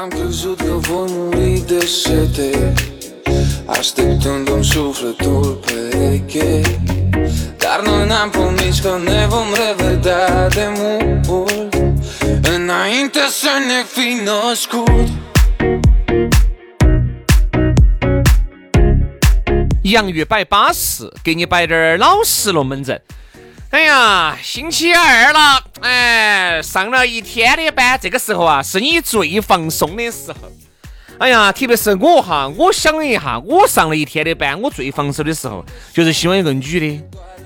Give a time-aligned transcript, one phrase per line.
[0.00, 2.72] Am crezut că voi muri de sete
[3.66, 6.60] Așteptându-mi sufletul pereche
[7.56, 11.74] Dar noi n-am promis că ne vom revedea de mult
[12.54, 15.08] Înainte să ne fi născut
[19.82, 23.00] 洋芋摆巴适，给你摆点儿老实龙门阵。
[23.75, 30.37] 哎呀，星期二了，哎，上了一天的班，这个时候啊，是你最放松的时候。
[31.19, 37.03] 哎呀，特别是我哈，我想了一下，我上了一天的班，我最放松的时候，就是希望一个女的，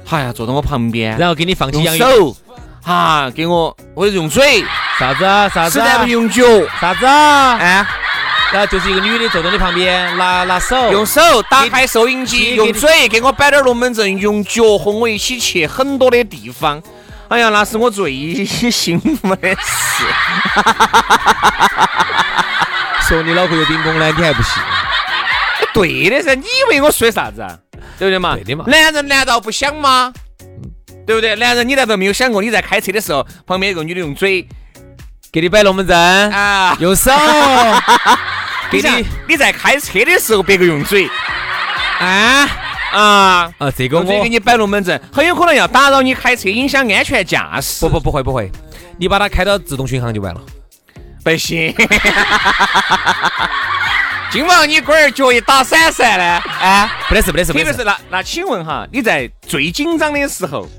[0.08, 2.38] 哎呀，坐到我旁边，然后给你放起用洋芋，手，
[2.84, 4.64] 哈，给我或者用嘴，
[5.00, 5.84] 啥子啊啥子啊？
[5.84, 6.44] 实在不用脚，
[6.80, 7.58] 啥子啊？
[7.58, 7.88] 哎，
[8.54, 16.82] 然后就是一个女的坐在你旁边，拿拿手用手打开收音机，用嘴给我摆点龙门阵，用脚和我一起去很多的地方。
[17.28, 20.04] 哎呀，那是我最幸福的事。
[23.08, 24.54] 说你脑壳有冰崩呢，你还不信？
[25.74, 27.56] 对的噻，你以为我说啥子啊？
[28.00, 28.34] 对不对嘛？
[28.36, 30.12] 对的嘛男人难道不想吗？
[31.06, 31.36] 对不对？
[31.36, 34.48] 男人，你难道没有想过，你在开车的时候，旁边一个女的用嘴
[35.32, 35.96] 给你摆龙门阵，
[36.32, 36.76] 啊？
[36.80, 37.12] 用手
[38.72, 41.10] 给你你你在开车的时候，别个用嘴
[42.00, 42.48] 啊
[42.92, 47.86] 啊，啊，这个我给你摆龙门阵，很有可能要打扰你开车，影响安全驾驶。
[47.86, 48.52] 不不不会不会，
[48.98, 50.42] 你把它开到自动巡航就完了。
[51.24, 51.74] 不行。
[54.32, 56.24] 今晚你龟儿脚一打闪闪呢？
[56.62, 60.70] 啊，不得事不得事，特别不得事是那那，请问哈，你在最紧张的时候，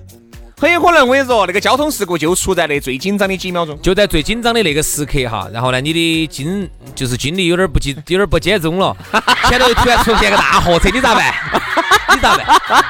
[0.60, 3.80] 很有可能我跟你说，那个交通事故就出在那最紧张的几秒钟。
[3.80, 8.94] 就在最紧张的那个时刻哈，然后呢，你的精就是精力有点不集， 有点不集中了，
[9.48, 11.34] 前头突然出现个大货车，你咋办？
[12.14, 12.84] 你咋办？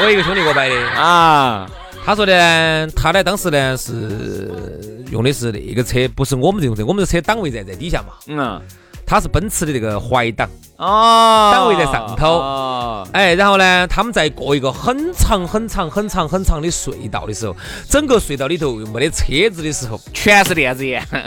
[0.00, 1.68] 我一个兄弟给我摆的，啊，
[2.06, 8.62] 他说呢，他呢当时呢是用的是那个车，不是我们这种车，我们的车档位在在底下嘛，嗯，
[9.08, 10.46] 他是奔驰的这个怀档，
[10.76, 17.56] 哦，档位在上头哦，哎，然后呢，他们在过一个很长很长很长很长的隧道的时候，
[17.88, 21.22] 整个隧道里头又没得车子的时候，全是电子眼， 电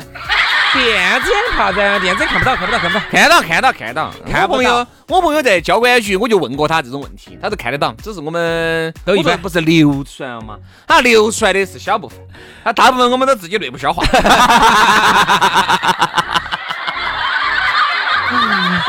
[1.22, 1.78] 子眼啥子？
[2.00, 3.04] 电子眼看不到，看不到，看不到。
[3.10, 4.12] 看到看到看到。
[4.30, 10.56] 看朋友，我朋友在交管局，我就问过他这种问题，他都看得到，只是我们都一般不是流出来了吗？
[10.88, 12.20] 他流出来的是小部分，
[12.64, 14.04] 他大部分我们都自己内部消化。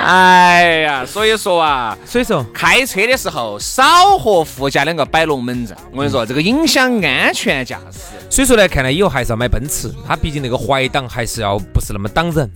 [0.04, 8.00] 哎呀，所以说啊，所以说，开车的时候少和副驾两个摆龙门阵，我跟你说，这个影响安全驾驶。
[8.28, 12.50] 所以说呢，看来以后还是要买奔驰，它毕竟那个怀档还是要不是那么挡人。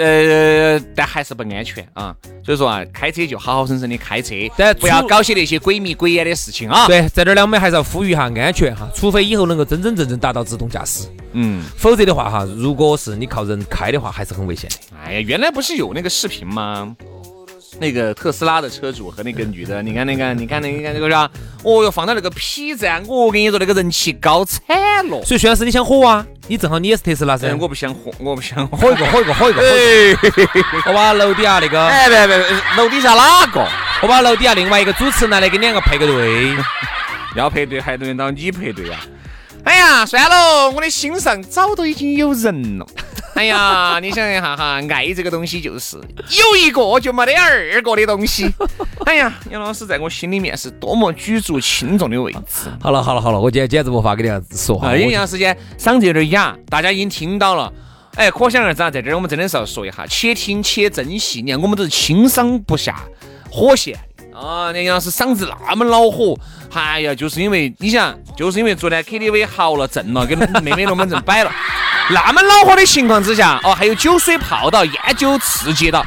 [0.00, 2.14] 呃，但还是不安全啊。
[2.42, 14.76] 所以说啊，开车就好好生生的开车，但不要搞些那些鬼迷鬼眼的事情啊。，对，在这儿呢，我们还是要呼吁一下安全哈，除非以后能够真真正正达到自动驾驶，嗯，否则的话哈，如果是你靠人开的话，还是很危险的。
[15.04, 16.96] 哎呀，原来不是有那个视频吗？
[17.78, 21.30] 那个特斯拉的车主和那个女的，你看那个，你看那个，你看那个啥？
[21.62, 24.60] 哦哟，放到那个 P 站，我跟你说，那个人气高惨
[25.08, 25.22] 了。
[25.24, 26.26] 所以徐老师，你想火啊？
[26.48, 28.76] 你正好你也是特斯拉噻哎，，我不想火，我不想火。
[28.76, 29.70] 火一个，火一个，火一个，火。
[30.86, 33.64] 我把楼底下那个，哎，别别，别楼底下哪个？
[34.02, 36.54] 我把楼底下另外一个主持人来给两个配个对。
[37.36, 38.98] 要配对还轮到你配对呀、
[39.62, 42.86] 哎呀，算了，我的心上早都已经有人了。
[43.40, 48.54] 哎呀，你想一下哈，爱这个东西就是有一个就没得二个的东西。
[49.06, 52.68] 哎呀，杨老师在我心里面是多么举足轻重的位置。
[52.82, 54.88] 好了好了好了，我今天简直无法跟你说话。
[54.88, 55.38] 啊，因为杨老师
[55.78, 57.72] 嗓子有点哑，大家已经听到了。
[58.16, 61.40] 哎，可想而知啊，在这儿我们真的是要说一下，且听且珍惜。
[61.40, 63.00] 你看，我们都是轻伤不下
[63.50, 63.98] 火线
[64.34, 64.70] 啊。
[64.70, 66.38] 那杨老师嗓子那么恼火，
[66.74, 71.50] 哎呀，就是因为你想，就是因为昨天 KTV 嚎了震了，跟妹妹龙门阵摆了。
[72.12, 76.04] 那么恼火的情况之下，哦，还有酒水泡到，烟酒刺激到，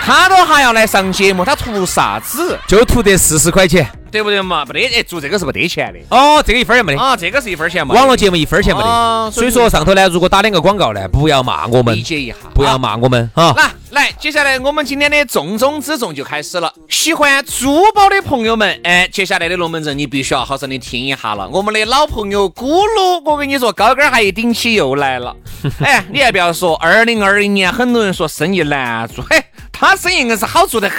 [0.00, 2.58] 他都还要来上节目，他图啥子？
[2.66, 3.90] 就图得四十块钱。
[4.10, 4.64] 对不对嘛？
[4.64, 5.98] 不得，哎，做这个是不得钱的。
[6.16, 7.00] 哦，这个一分也没得。
[7.00, 7.94] 啊，这个是一分钱嘛？
[7.94, 9.30] 网络节目一分钱没得。
[9.30, 13.52] 所以说上头呢，如果打两个广告呢，不要骂我们，理解一下，不要骂我们哈。
[13.56, 16.72] 那来，接下来我们今天的重中之重就开始了。
[16.88, 21.48] 喜欢珠宝的朋友们，哎，接下来的龙门阵你必须要好生的听一下了。
[21.48, 25.34] 我们的老朋友咕噜，我跟你说，高跟鞋一顶起又来了。
[25.80, 29.42] 哎，你还不要说，二零二零年很多人说生意难做，嘿。
[29.78, 30.98] 他生意硬是好做的很，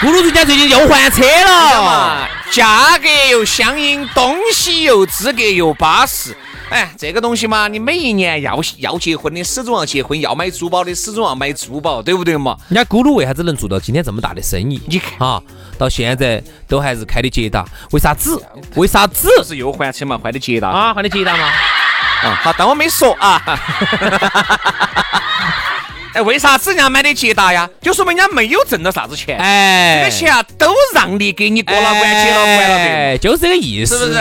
[0.00, 6.34] 咕噜人家最近又换车了嘛，价格又相应，东西又资格又巴适。
[6.70, 12.56] 哎，这个东西嘛，你每一年要要结婚的始终要结婚，要买珠宝的始终要买珠宝，对不对嘛？
[12.70, 14.80] 人家咕噜为啥子能做到今天这么大的生意？
[14.86, 15.42] 你看啊，
[15.76, 18.42] 到现在都还是开的捷达，为啥子？
[18.76, 19.28] 为啥子？
[19.44, 20.16] 是又换车嘛？
[20.16, 20.94] 换的捷达啊？
[20.94, 21.44] 换的捷达嘛？
[22.24, 23.42] 啊，好，当我没说啊。
[26.14, 27.68] 哎，为啥子人家买的捷达呀？
[27.80, 34.20] 就说明人家没有挣到啥子钱，哎，这个钱啊都让利给你过了关，结了关了的，就是这个意思，是不是？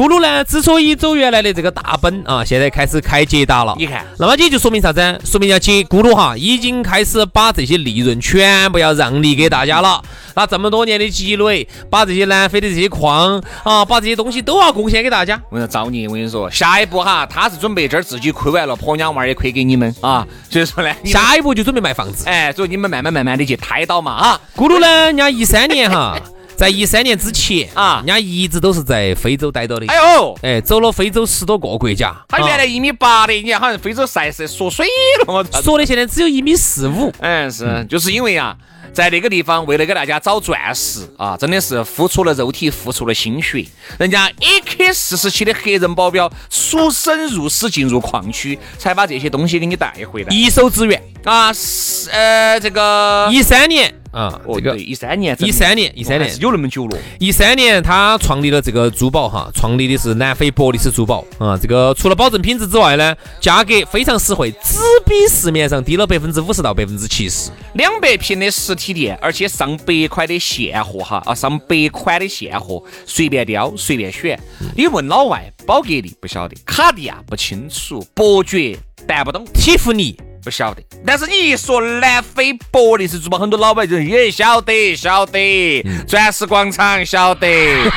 [0.00, 5.20] 咕噜呢，之所以走原来的这个大奔啊，现在开始开捷达了，你看，那么也就说明啥子？
[5.26, 10.02] 说明要接咕噜哈，已经开始把这些利润全部要让利给大家了。
[10.34, 15.38] 那这么多年的积累，把这些南非的这些矿啊，把这些东西都要贡献给大家。
[15.50, 16.08] 我跟你说，造孽！
[16.08, 20.26] 我跟你说，下一步哈，他是准备这儿自己亏完了，婆娘娃儿也亏给你们啊。
[20.48, 22.26] 所以说呢，下一步就准备卖房子。
[22.26, 24.40] 哎，所以你们慢慢慢慢的去胎到嘛啊。
[24.56, 26.16] 咕噜呢，人家一三年哈，
[26.60, 29.86] 在一三年之前啊，人家一直都是在非洲待到的。
[29.86, 32.14] 哎呦，哎，走了非洲十多个国家。
[32.28, 34.84] 他原来一米八的，你看好像非洲赛事缩水
[35.20, 37.10] 了我说的现在只有一米四五。
[37.20, 38.54] 嗯，是，就是因为啊。
[38.92, 43.64] 在那个地方，为了给大家找钻石啊，真的是付出了肉体，付出了心血。
[43.98, 53.99] 人家 AK 四十七的黑人保镖出生入死进入矿区，才把这些东西给你带回来，一手资源啊，是呃这个一三年。
[54.10, 56.98] 啊，这个一三年，一三年，一三年有那么久了。
[57.18, 61.56] 一三年，他创立了这个珠宝哈，创立的是南非伯利斯珠宝啊。
[61.56, 67.50] 这个除了保证品质之外呢，价格非常实惠，只比市面上低了百分之五十到百分之七十。
[67.74, 74.38] 两百平的实体店，而且上百块的现货哈啊，上百款的现货，随便挑，随便选。
[74.76, 78.76] 你问老外，宝格丽不晓得，卡地亚不清楚，伯爵
[79.06, 80.16] 办不懂，蒂芙尼。
[80.42, 87.46] 不晓得，但是你一说南非伯利斯珠宝，很多老板就也晓得，晓得，钻石广场晓得，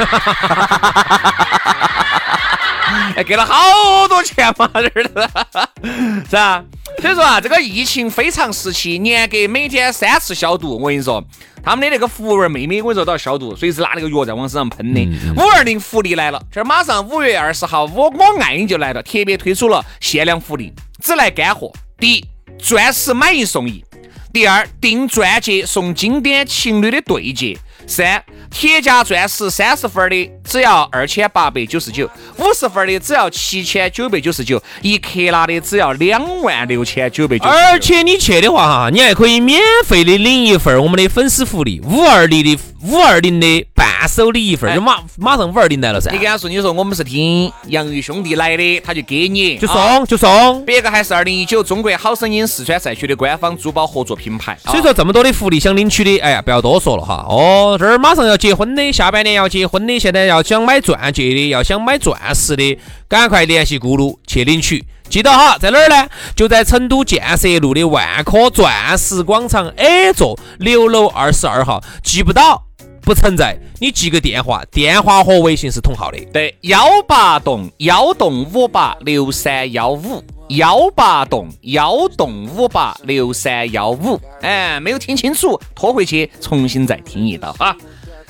[3.16, 5.30] 哎，给了好多钱嘛，这儿的，
[6.30, 6.64] 是吧？
[7.02, 10.78] 所以说啊，这个疫情非常时期，严格每天三次消毒。
[10.78, 11.24] 我跟你说，
[11.64, 15.02] 他们的那个服务员妹妹，我跟你说都要消毒，随时拿那个药在往身上喷的。
[15.36, 21.72] 五二零福利来了，这儿马上五月二十号，我我爱你就来了，特别推出了限量福利，只来干货。
[21.98, 22.33] 第一。
[22.64, 23.84] 钻石买一送一，
[24.32, 37.46] 第二订钻戒送经典情侣的对戒，三铁价钻石三十分的只要二千八百九十九，五十分的只要七千九百九十九，一克拉的只要两万六千九百九。
[37.46, 43.66] 而且你去的话哈，你还可以免费的领一份我们的粉丝福利，五二零的五二零的。
[43.76, 46.12] 伴手礼一份，就马马上五二零来了噻。
[46.12, 50.64] 你跟他说，你说我们是听洋芋兄弟来的，他就给你，就送就送。
[50.66, 54.58] 别个还是二零一九中国好声音四川赛区的官方珠宝合作品牌。
[54.66, 57.26] 所以说这么多的福利想领取的，哎呀，不要多说了哈。
[57.28, 64.84] 哦，这儿马上要结婚的，下半年要结婚的，现在要要想买钻戒的，要想买钻石的，赶快联系咕噜去领取。
[65.08, 66.10] 记得哈，在哪儿呢？
[66.36, 71.84] 就在成都建设路的万科钻石广场 A 座六楼二十二号。
[72.04, 72.64] 记不到。
[73.06, 76.18] 不存在，你记个电话，电话和微信是同号的。
[76.32, 84.18] 对，幺八栋幺栋五八六三幺五，幺八栋幺栋五八六三幺五。
[84.42, 87.76] 哎，没有听清楚，拖回去重新再听一道啊。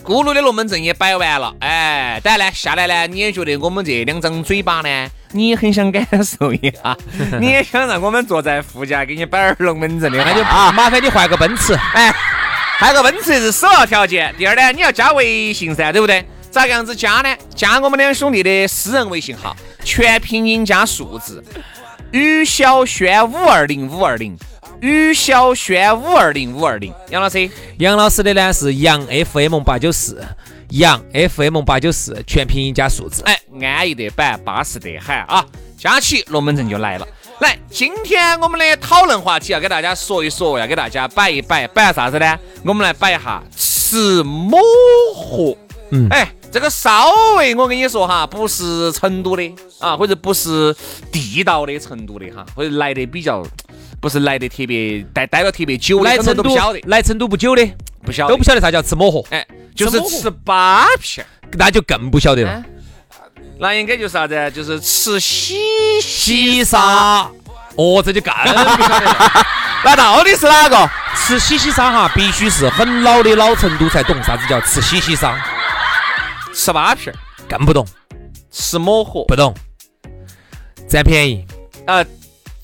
[0.03, 6.95] 咕噜的龙门阵也摆完了，哎，当然呢，下来呢，你也觉得我们这两张嘴巴呢，你也很想感受一下，
[7.39, 12.13] 你也想让我们坐在副驾给你摆点龙门阵的，那就啊麻烦你换个奔驰，哎。
[12.79, 16.25] 换个奔驰是首要条件，第二呢，你要加微信噻，对不对？
[16.51, 17.33] 咋个样子加呢？
[17.55, 19.55] 加我们两兄弟的私人微信号，
[19.85, 21.41] 全拼音加数字，
[22.11, 24.35] 于小轩五二零五二零，
[24.83, 26.93] 于小轩五二零五二零。
[27.09, 30.21] 杨老师，杨老师的呢是杨 FM 八九四，
[30.71, 33.23] 杨 FM 八九四，全拼音加数字。
[33.23, 35.45] 哎，安逸得板，巴适得很啊！
[35.77, 37.07] 加起龙门阵就来了。
[37.39, 42.37] 来，今天我们的讨论话题要给大家说一说，要给大家摆一摆，摆啥子呢？
[42.65, 44.59] 我们来摆一下吃抹
[45.15, 45.55] 合。
[45.91, 49.49] 嗯，哎，这个稍微我跟你说哈，不是成都的
[49.79, 50.75] 啊，或者不是
[51.09, 53.41] 地道的成都的哈，或者来的比较，
[54.03, 57.65] 不是来的特别待待了特别久来成都都不晓得，来成都不久的
[58.03, 61.27] 不晓得都不晓得啥叫吃抹盒，哎，就是吃吃八片儿。
[61.53, 62.63] 那就更不晓得了哎。
[63.59, 64.51] 那应该就是啥子？
[64.51, 65.55] 就是吃喜
[66.01, 67.31] 西沙，
[67.77, 68.33] 哦，这就更
[68.75, 69.45] 不晓得了。
[69.85, 70.89] 那到底是哪个？
[71.15, 75.41] 吃西西沙哈，必须是很老的老成都才懂啥子叫吃西西沙，
[76.53, 77.17] 吃八片儿，
[77.47, 77.87] 更不懂，
[78.51, 79.55] 吃抹盒，不懂，
[80.89, 81.45] 占便宜。
[81.87, 82.05] 呃，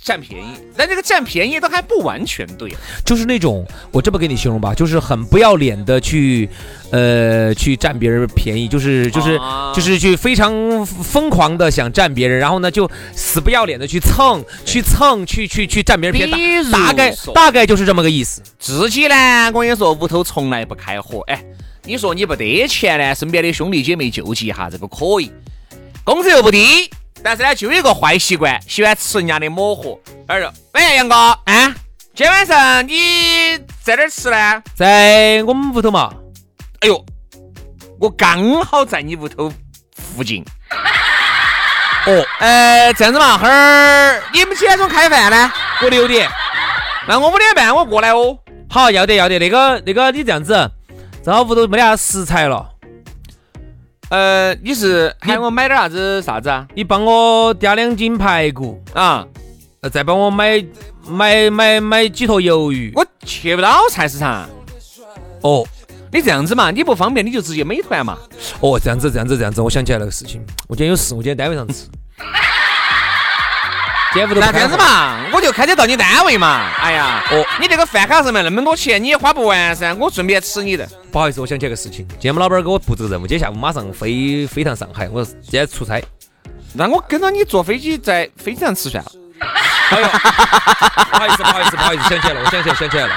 [0.09, 0.47] 占便宜。
[0.75, 2.73] 但这个占便宜都还不完全对。
[3.05, 6.49] 就是那种，我这么给你形容吧，就是很不要脸的去，
[6.89, 18.41] 呃，去占别人便宜，就是就是、啊就是去非常疯狂的想占别人，然后呢就死不要脸的去蹭，去蹭，去去去占别人便宜，大大概大概就是这么个意思。
[18.57, 21.21] 自己呢，我跟你说，屋头从来不开火。
[21.27, 21.43] 哎，
[21.83, 25.31] 你说你不得钱呢，身边的兄弟姐妹救济一下，这个可以。
[26.03, 26.89] 工资又不低，
[27.23, 29.99] 但是呢，就有一个坏习惯，喜欢吃人家的抹盒。
[30.27, 31.75] 哎呦，喂，杨哥，啊，
[32.15, 34.63] 今天晚上你在哪儿吃呢？
[34.75, 36.13] 在我们屋头嘛，
[36.81, 37.05] 哎呦，
[37.99, 39.51] 我刚好在你屋头
[39.95, 40.43] 附近。
[42.05, 45.51] 哦，呃，这样子嘛，哈儿，你们几点钟开饭呢？
[45.81, 46.29] 我六点，
[47.07, 48.38] 那我五点半我过来哦。
[48.69, 50.71] 好，要得要得，那个那个你这样子，
[51.23, 52.69] 正好屋头没得啥食材了，
[54.09, 56.67] 呃，你是喊我买点啥子啥子啊？
[56.73, 59.25] 你帮我嗲两斤排骨，啊，
[59.81, 60.63] 呃，再帮我买
[61.07, 62.91] 买买买几坨鱿鱼。
[62.95, 64.49] 我去不到菜市场。
[65.41, 65.65] 哦。
[66.11, 68.17] 你这样子嘛，你不方便你就直接美团嘛。
[68.61, 71.85] 哦，这样子，这样子，这样子，我想起来那个事情，我今天有事，我今天单位上吃。
[74.15, 76.71] 那这样子嘛，我就开车到你单位嘛。
[76.81, 79.93] 哎呀，哦你这个饭卡上面那么多钱，你也花不完噻。
[79.93, 80.87] 我顺便吃你的。
[81.11, 86.01] 不好意思，我想起来个事情，今天我们老板给我布置个任务，今天下午马上飞飞趟上海，我今天出差。
[86.73, 89.11] 那我跟着你坐飞机在飞机上吃算了。
[89.91, 93.13] 哎呦，不好意思，不好意思，不好意思，想起来了，我想起来，想起来了。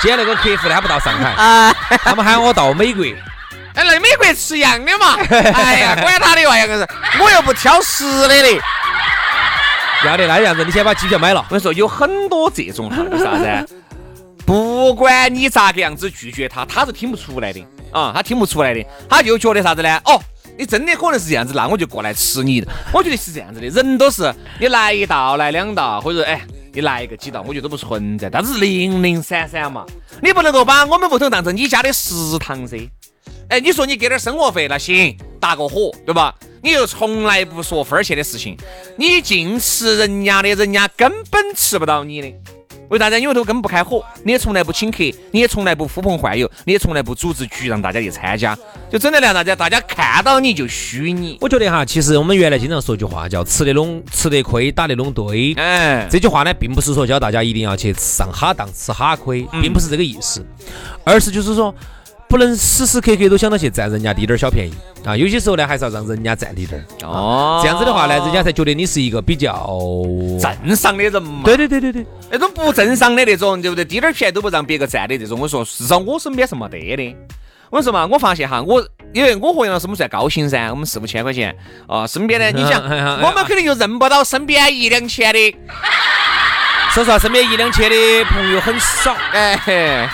[0.00, 3.04] 今天那个客户呢，他不到上海，他们喊我到美国。
[3.74, 5.16] 哎，来美国吃一样的嘛。
[5.54, 6.88] 哎呀，管他的哇，杨哥是，
[7.20, 8.60] 我又不挑食的嘞。
[10.04, 11.46] 要得，那样子，你先把机票买了我。
[11.48, 13.82] 跟你说，有很多这种哈，就啥子？
[14.44, 17.60] 不管你咋个样子拒绝他，他是听不出来的
[17.90, 20.00] 啊，他听不出来的，他就觉得啥子呢？
[20.04, 20.20] 哦，
[20.56, 22.64] 你真的可能是这样子，那我就过来吃你。
[22.92, 26.40] 我觉得是这样子的，人都是你来一道，来两道，或者哎，
[26.72, 29.84] 你来一个几道，我觉得都不存在，但是零零散散嘛，
[30.22, 32.88] 你不能够把我们屋头当成你家的食堂噻。
[33.48, 36.34] 哎，你说你给点生活费那行，搭个伙，对吧？
[36.62, 38.56] 你又从来不说分儿钱的事情，
[38.96, 42.32] 你净吃人家的，人家根本吃不到你的。
[42.88, 43.20] 为啥子？
[43.20, 44.98] 因为都根本不开火，你也从来不请客，
[45.32, 48.56] 你也从来不呼朋唤友，你也从来不组织局让大家去参加，
[48.90, 51.36] 就整的让大家大家看到你就虚你。
[51.40, 55.52] 我觉得哈，其实我们原来经常说一句话叫“吃得拢吃得亏，打得拢堆”。
[55.58, 60.44] 哎，这句话呢，并不是说教大家一定要去上哈当、吃哈亏，并不是这个意思，
[61.04, 61.74] 而是就是说，
[62.28, 64.72] 不能时时刻刻都想到去占人家滴点儿小便宜
[65.04, 65.16] 啊。
[65.16, 67.06] 有些时候呢，还是要让人家占滴点儿。
[67.06, 69.52] 哦这样子的话呢，人家才觉得你是一个比较
[70.40, 71.42] 正常的人嘛。
[71.44, 73.84] 对对对对对，那种不正常的那种，对不对？
[73.84, 77.16] 滴点儿便宜都不让别个占的这种，我说至少我身边是没得的。
[77.70, 81.56] 我说嘛，我发现哈，我因为我和杨老师我们算高薪噻，我们四五千块钱
[81.88, 82.80] 啊，身边呢你想，
[83.22, 85.56] 我们肯定就认不到身边一两千的，
[86.96, 89.54] 说实话，身边一两千的朋友很少，哎。
[89.66, 90.08] 嘿，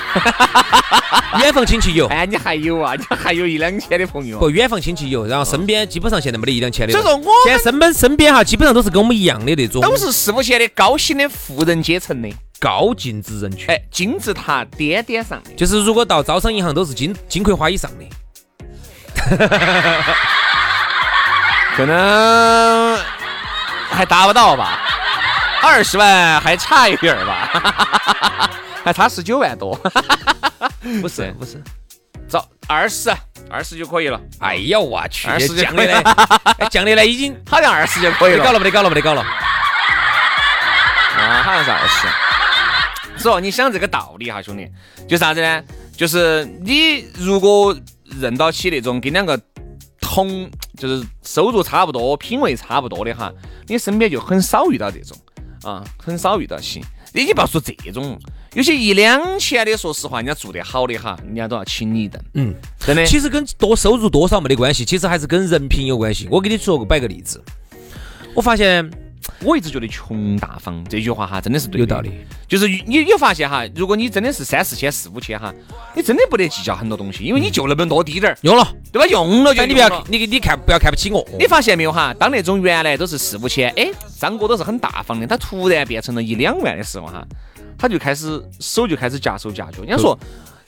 [1.41, 4.41] 远房亲戚有，哎，你还有啊，你还有一两千的朋友。
[4.41, 6.93] 不，远房亲戚有，然后身边基本上现在没得一两千的。
[6.93, 9.81] 所以说我现在身边身边哈，基本上都是跟我们一样的那种。
[9.81, 13.71] 都是四五千的高薪的富人阶层的，高净值人群。
[13.71, 15.51] 哎，金字塔颠颠上的。
[15.55, 18.05] 就是如果到招商银行都是金金葵花以上的，
[21.77, 22.99] 可能
[23.89, 24.81] 还达不到吧，
[25.63, 28.51] 二十万还差一点儿吧，
[28.85, 29.75] 还差十九万多，
[31.01, 31.63] 不是不是。
[32.29, 33.11] 找二十，
[33.51, 36.01] 二十就可以了，哎呀，我去，二十就降的呢，
[36.59, 39.23] 哎降的呢已经好像二十就可以了，没搞了，没得搞了，没得搞了。
[41.19, 42.09] 啊，好像是二十。
[43.19, 44.67] 所以你想这个道理哈，兄弟，
[45.07, 45.63] 就啥子呢？
[45.95, 47.77] 就是你如果
[48.21, 49.39] 认到起那种跟两个
[50.01, 53.31] 同，就是收入差不多、品味差不多的哈，
[53.69, 55.17] 你身边就很少遇到这种
[55.63, 56.83] 啊，很少遇到起。
[57.15, 58.19] 你你不要说这种，
[58.55, 63.05] 有些一两千的，说实话，人家做得好的哈，人家都要请你一顿，嗯，真的。
[63.05, 66.27] 其实跟多收入多少没得关系，其实还是跟人品有关系。
[66.31, 67.43] 我给你说个摆个例子，
[68.35, 68.91] 我发现
[69.43, 72.11] 我一直觉得穷大方这句话哈，真的是对的有道理。
[72.49, 75.53] 就是你你发现哈，如果你真的是三四千、四五千哈，
[75.95, 79.07] 你真的不得计较很多东西，因为你就那么多滴点儿，用了，对吧？
[79.07, 81.27] 用了就但你不要你你看不要看不起我。
[81.39, 82.15] 你发现没有哈？
[82.15, 87.27] 当那种原来都是四五千，哎，张哥都是很大方的，他突然变成了一两万的时候哈，
[87.79, 89.83] 他就开始手就开始夹手夹脚。
[89.83, 90.19] 人家说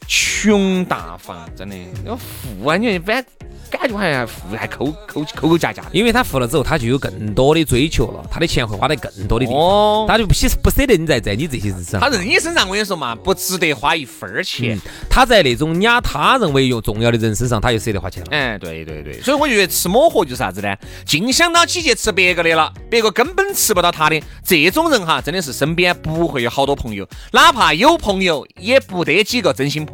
[0.07, 3.25] 穷大方，真的，要富啊，你反
[3.71, 5.89] 感觉好像富还抠抠抠抠夹夹的。
[5.93, 12.01] 因为他富了之后，他就有更多的追求了，他的钱会花在更多的地方，哦，他就不舍不舍得你在在你这些日子上。
[12.01, 14.79] 他在你身上，我跟你说嘛，不值得花一分儿钱。
[15.11, 18.29] 他在那种压他认为有重要的人身上，他就舍得花钱了。
[18.31, 20.77] 哎，对对对，所以我觉得吃抹盒就是啥子呢？
[21.05, 24.23] 净想到起去吃别个的了，别个根本吃不到他的。
[24.45, 29.94] 这种人哈，真的是身边不会有好多朋友，哪怕有朋友，也不得几个真心朋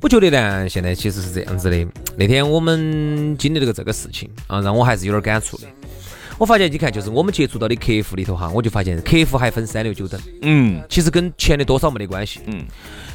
[0.00, 1.86] 我觉得呢，现在其实是这样子的。
[2.16, 5.66] 那天我们经历了个这个事情啊，让我还是有点感触的。
[6.38, 12.40] 我发现，你看，就是我们接触到的客户里头哈，我就发现客户还分三六九等，嗯其实跟钱的多少没得关系。
[12.46, 12.62] 嗯，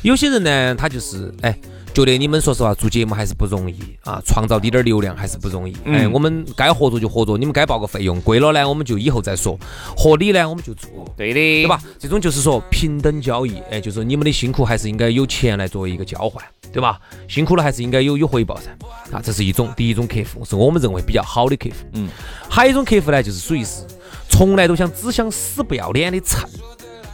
[0.01, 1.55] 有些人呢，他就是哎，
[1.93, 5.75] 觉得你们说实话做节目还是不容易啊，创造滴点儿流量还是不容易。
[5.85, 9.59] 哎，我们该合作就合作，你们该报个费用，贵了呢我们就以后再说，
[9.95, 10.89] 合理呢我们就做。
[11.15, 11.79] 对的，对吧？？
[11.99, 16.43] 这种就是说平等交易，哎，就是你们的辛苦还是应该有钱来作为一个交换，
[16.73, 16.99] 对吧？
[17.27, 18.71] 辛苦了还是应该有有回报噻。
[19.11, 21.75] 啊，这是一种第一种客户，是我们认为比较好的客户。
[21.93, 22.09] 嗯，
[22.49, 23.83] 还有一种客户呢，就是属于是
[24.29, 26.49] 从来都想只想死不要脸的蹭。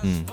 [0.04, 0.24] 嗯，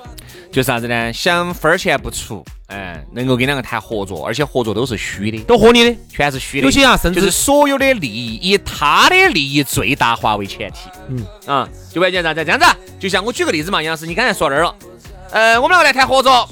[0.55, 1.13] 就是啥子呢？
[1.13, 6.65] 想分儿钱不出，哎，能够跟两个谈合作，而且合作都是虚的，都合理的，全是虚的。
[6.65, 10.89] 有些啊，甚至就是所有的利益以他的利益最大化为前提。
[11.09, 12.77] 嗯啊，就完全啥子这样子啊？
[13.01, 14.73] 就像我举个例子嘛，杨老师，你刚才说那儿了，
[15.33, 16.49] 呃，我们两个来谈合作，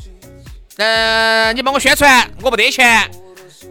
[0.78, 3.08] 呃，你帮我宣传，我不得钱，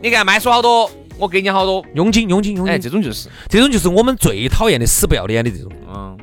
[0.02, 5.70] 你看卖出好多，我给你好多，佣金，佣金，佣金哎，这种就是，这种就是我们最讨厌的死不要脸的这种。
[5.94, 6.18] 嗯。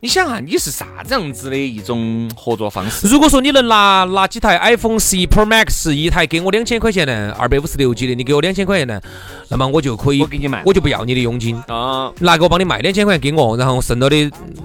[0.00, 3.08] 你想啊，你是啥子样子的一种合作方式？
[3.08, 9.00] 如果说你能拿拿几台 iPhone 十一 Pro Max 一台给我两千块钱呢，二百五十六 G 的，你给我两千块钱呢，
[9.48, 11.56] 那么我就可以，我给你卖我就不要你的佣金。
[11.66, 14.16] 啊，拿给我帮你卖两千块钱给我，然后剩到的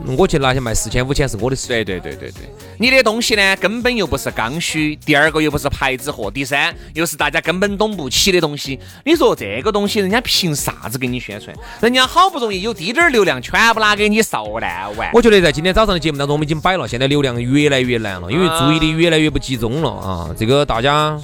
[0.05, 1.67] 嗯我去拿去卖四千五千是我的事。
[1.67, 8.79] 对对对对对，你的东西呢根本又不是刚需，第二个又不是牌子货，第三又是大家根本懂不起的东西。
[9.05, 11.55] 你说这个东西人家凭啥子给你宣传？
[11.81, 15.09] 人家好不容易有滴点儿流量，全部拿给你烧烂完。
[15.13, 20.29] 我觉得在今天早上的节目当中，我们已经摆了，现在流量越来越难了，因为注意力越来越不集中了啊。
[20.37, 21.17] 这个大家，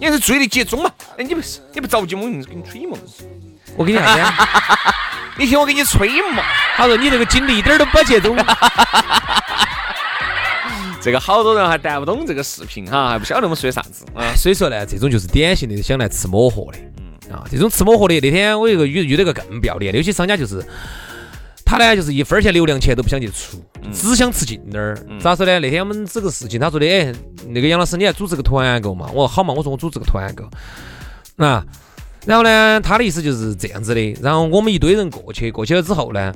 [0.00, 0.90] 你是注意力集中嘛？
[1.16, 2.96] 哎，你不是你不着急，我硬是给你吹嘛。
[3.76, 4.34] 我给你啥子呀？
[5.38, 6.42] 你听我给你吹嘛。
[6.76, 8.36] 他说你这个精力一点儿都不集中。
[11.06, 14.34] 这个好多人还谈不懂这个视频哈，还不晓得我们说的啥子啊。
[14.34, 17.32] 所以说呢，这种就是典型的想来吃抹货的。
[17.32, 20.60] 啊，这种吃抹货的，那天我有个遇遇到个更不要脸的，有些商家就是。
[21.64, 24.98] 他呢，就是一分钱流量钱都不想去出，只想吃近点儿。
[25.20, 25.60] 咋说呢？
[25.60, 27.14] 那天我们这个事情，他说的，哎，
[27.46, 29.06] 那个杨老师，你来组织个团购嘛？
[29.14, 30.44] 我说好嘛，我说我组织个团购。
[31.36, 31.64] 啊，
[32.26, 34.12] 然后呢，他的意思就是这样子的。
[34.20, 36.34] 然后我们一堆人过去，过去了之后呢，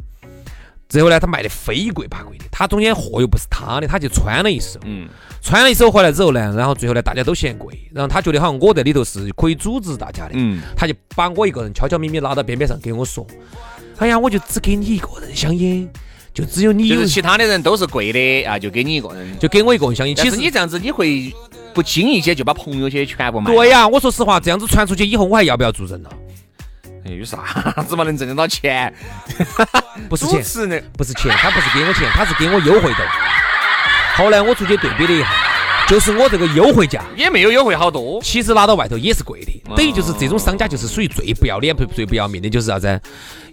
[0.91, 4.81] 最后呢，他卖的非贵八贵的，他中间货又不是他的，他就穿了一手。
[4.85, 5.09] 嗯，
[5.41, 13.25] 穿了一手回来之后呢，然后最后呢，大家都嫌贵，然后他觉得好像我在里头是可以组织大家的，嗯，他就把我一个人悄悄咪咪拉到边边上给我说
[13.99, 15.89] ：“哎呀，我就只给你一个人香烟，
[16.35, 19.39] 就只有你有就是，其他的人都是贵的啊，就给你一个人。
[19.39, 21.33] 就给我一个人香烟。”其实你这样子，你会
[21.73, 23.55] 不经意间就把朋友些全部卖。
[23.55, 26.11] 对呀、我说实话，这样子传出去以后，我还要不要做人了？
[27.05, 27.39] 哎，有啥
[27.89, 28.93] 子嘛能挣得到钱？
[30.09, 30.43] 不是钱
[30.97, 33.07] 不是钱，他不是给我钱，他是给我优惠的。
[34.17, 35.29] 后来我出去对比了一下，
[35.91, 37.05] 就是我这个优惠价。
[37.17, 38.23] 也没有优惠好多。
[38.23, 43.01] 其实拿到外头也是贵的，等于就是这种商家就是属于最不要脸、最最不要命的，就是啥子？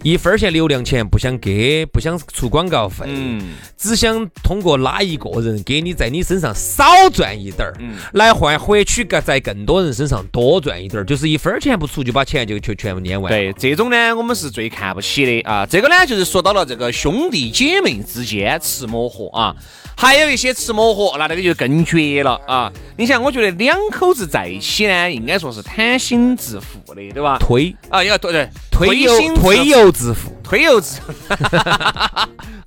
[0.04, 3.42] 一分钱流量钱不想给，不想出广告费，嗯，
[3.76, 13.28] 只想通过拉一个人给你在你身上少赚一点儿，嗯来换获取个在更多人身上多赚一点儿，就是一分钱不出就把钱就全全部撵完。
[13.32, 15.66] 对，这种呢，我们是最看不起的啊。
[15.66, 19.56] 这个呢，就是说到了这个兄弟姐妹之间吃磨合啊，
[20.00, 22.70] 还有一些吃抹盒，那那个就更绝了啊。
[22.96, 27.36] 你想，我觉得两口子在一起呢，应该说是贪心致富的，对吧？
[27.40, 31.00] 推啊，要对对，推心油推油致富，推油致，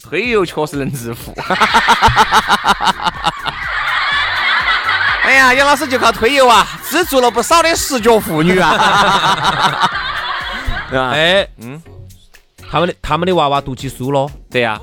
[0.03, 1.33] 推油 确实能致富。
[5.23, 9.87] 哎呀，杨老师就靠推油啊，资助了不少的十脚妇女啊。
[10.91, 11.11] 对吧？
[11.15, 11.81] 哎，嗯，
[12.69, 14.77] 他们的他们的娃娃读起书了，对呀、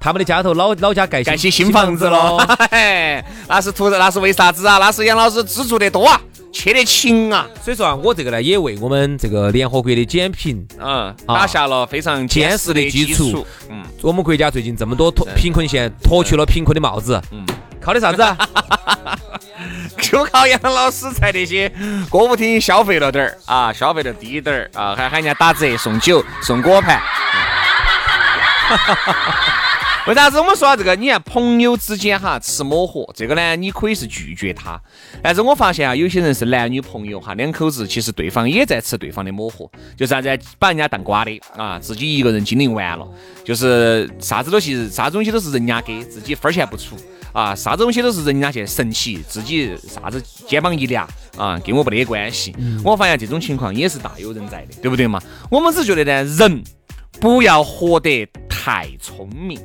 [0.00, 2.38] 他们的家头老老家盖盖起新房子了，
[2.70, 4.78] 嘿，那是图那是为啥子啊？
[4.78, 6.20] 那是杨老师资助的多啊，
[6.52, 13.46] 切得勤啊，所以说啊，我这个呢，也为我们这个联合国的减贫嗯，打下了非常坚实实的的基础础。
[13.70, 17.44] 嗯，我们国家最近这么多脱贫困县脱去了贫困的帽子，嗯
[17.80, 18.36] 靠的啥子啊？
[20.00, 21.68] 就靠杨老师在那些
[22.10, 27.00] 歌舞厅消费了点儿啊，消费的低点儿啊，还喊人家打折送酒送果盘。
[30.08, 30.96] 为啥子我们说到这个？
[30.96, 34.80] 你看朋友之间哈吃抹合，这个呢你可以是拒绝他，
[35.22, 43.06] 但是我发现啊，有些人是男女朋友哈，两口子其实对方也在吃对方的抹合，就是啥子把人家当瓜的啊，自己一个人经营完了，
[43.44, 46.96] 就是啥子东西啥子东西都是人家给自己分儿钱不出。
[47.34, 52.56] 啊，啥子东西都是人家去神奇，自己啥子肩膀一凉啊，跟我没得关系。
[52.82, 55.22] 我发现这种情况也是大有人在的，对不对嘛？
[55.50, 56.64] 我们只觉得呢，人
[57.20, 59.60] 不要活得太聪明，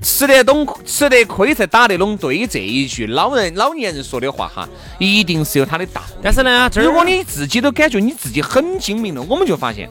[0.00, 2.16] 吃得懂、吃得亏才打得拢。
[2.16, 6.14] 对这一句老人老年人说的话哈，一定是有他的道理。
[6.22, 9.90] 但是呢，这如果你自己都感觉你自己很精明了，我们就发现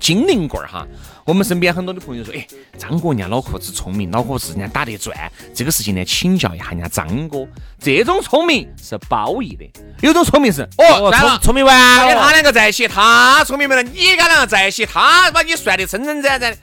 [0.00, 0.86] 精灵棍儿哈。
[1.24, 2.46] 我们身边很多的朋友说，哎，
[2.78, 7.46] 张哥人家脑壳子聪明，脑壳子人家打得转，这个事情呢，请教一下人家张哥。
[7.78, 16.58] 这种聪明是褒义的，有种聪明是哦，哦算了聪聪明完了跟他两个在一起，他聪明没了，你跟他两个在一起，他把你算得真真展展的。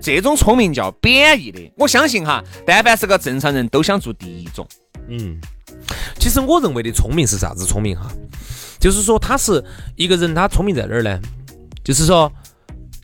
[0.00, 1.72] 这种聪明叫贬义的。
[1.76, 4.66] 我相信哈，但凡是个正常人都想做第一种。
[5.08, 5.38] 嗯，
[6.18, 8.10] 其实我认为的聪明是啥子聪明哈？
[8.78, 9.64] 就是说他是
[9.96, 11.20] 一个人，他聪明在哪儿呢？
[11.82, 12.30] 就是说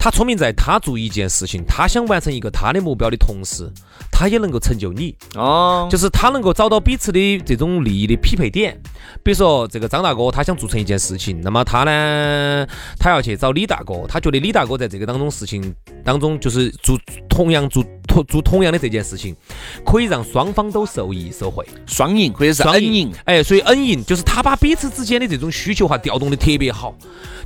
[0.02, 3.70] 他聪明在他做一件事情，他想完成一个他的目标的同时，
[4.10, 5.14] 他也能够成就你。
[5.34, 8.80] 哦，就是他能够找到彼此的这种利益的匹配点。
[9.22, 12.66] 比如说，这个张大哥他想做成一件事情，那么他呢，
[12.98, 19.36] 他要去找李大哥，他觉得李大哥在这个当中事情当中，就是做同样做同做同样的这件事情，
[19.84, 21.62] 可以让双方都受益受惠。
[21.86, 23.12] 双赢或者是双恩赢。
[23.26, 26.94] 哎，所以恩赢就是他把彼此之间的这种需求哈调动的特别好，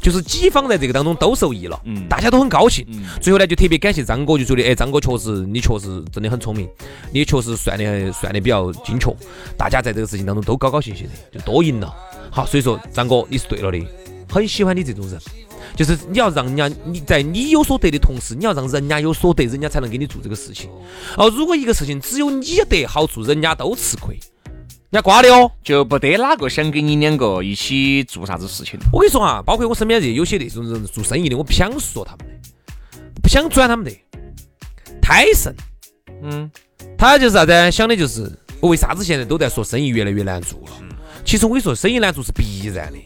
[0.00, 2.86] 就是几方在这个当中都受益了，嗯大家都很高兴。
[2.88, 6.68] 嗯最后呢，就特别感谢张哥，就觉得哎，张哥确实你确实真的很聪明，
[7.10, 9.14] 你也确实算的算的比较精确，
[9.56, 11.92] 大家在这个事情当中都高高兴兴的，就多赢了。
[12.30, 13.78] 好，所以说张哥你是对了的，
[14.28, 15.18] 很喜欢你这种人。
[15.74, 20.68] 就是你要让人家你在你有所得的同时，你要让人家有所得，人家才能给你做这个事情。
[21.16, 24.16] 哦，如果一个事情只有你得好处，人家都吃亏，
[24.94, 25.50] 人家瓜的哦。
[25.64, 28.78] 就不得哪个想跟你两个一起做啥子事情。
[28.92, 32.32] 我跟你说啊，包括我身边这有些那种人做生意的，我不想说他们的，
[33.20, 33.90] 不想转他们的。
[35.02, 35.52] 太神，
[36.22, 36.48] 嗯，
[36.96, 37.72] 他就是啥子？
[37.72, 38.30] 想的就是
[38.60, 40.70] 我为啥子现在都在说生意越来越难做了？
[41.24, 42.98] 其实我跟你说，生意难做是必然的。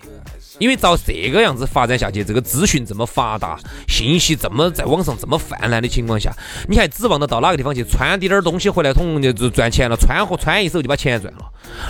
[0.59, 6.33] 因为照这个样子发展下去，这个资讯这么发达，信息这么在网上这么泛滥的情况下，
[6.68, 9.97] 你还指望得到哪个地方去穿滴点儿东西回来捅就就赚钱了？
[9.97, 11.40] 穿和穿一手就把钱赚了？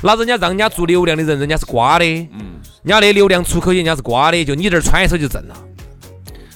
[0.02, 5.56] 那人家让人家做流量的人，人家是瓜的，嗯，人家的流量出口人家是瓜的，就你这儿穿一手就挣了。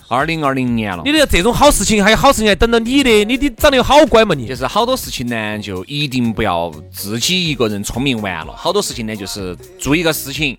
[0.08, 4.46] 二零二零年了你，的这种好事情还有好事情还等着你的，你你长得有好乖嘛你？
[4.46, 8.52] 就是好多事情呢，就一定不要自己一个人聪明完了。
[8.54, 10.54] 好多事情呢，就是做一个事情，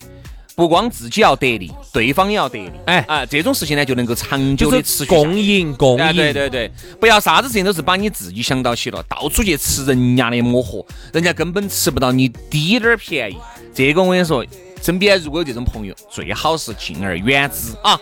[0.55, 2.71] 不光自己要得利，对方也要得利。
[2.85, 5.05] 哎啊，这种事情呢，就能够长久的持续。
[5.05, 13.37] 共赢，共赢、对对对，不要啥子事情都是把你自己想到起了，到处去吃人家的抹合，人家根本吃不到你滴点儿便宜。
[13.73, 14.45] 这个我跟你说，
[14.81, 17.99] 身边如果有这种朋友，最好是敬而远之啊。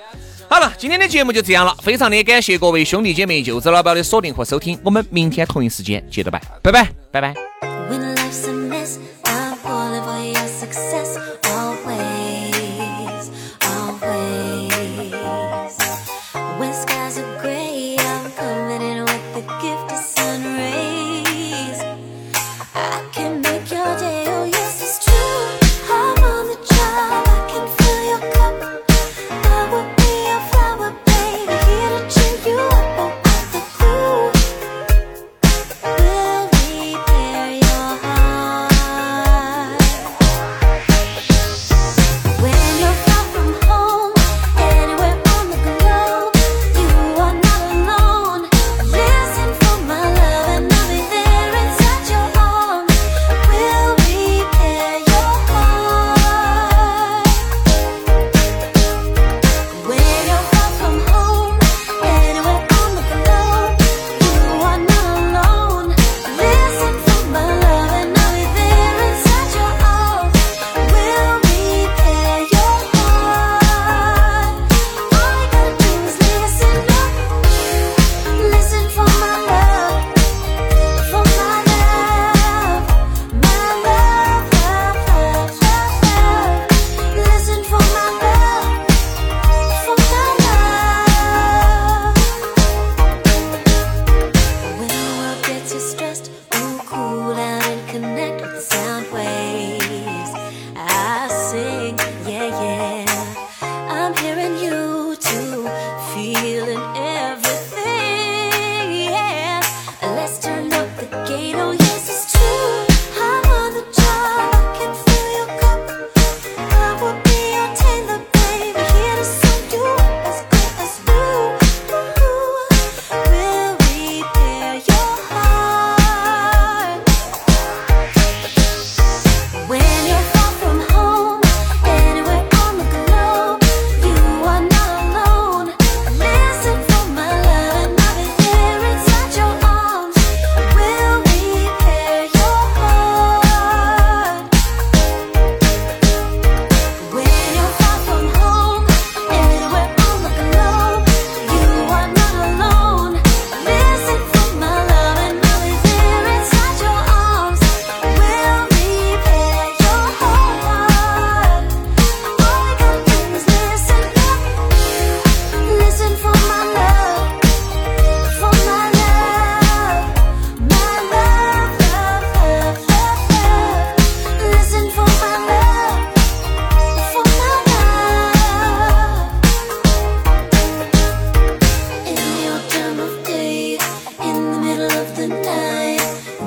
[0.50, 7.34] 好了，今天的节目就这样了，非常的感谢各位兄弟姐妹、舅子老表的锁定和收听，我们明天同一时间接着拜，拜拜，拜拜。
[7.90, 8.98] When life's a mess,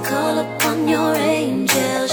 [0.05, 2.04] call upon your angel.